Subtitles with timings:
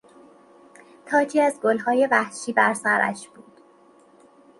[1.05, 3.61] تاجی از گلهای وحشی بر سرش بود.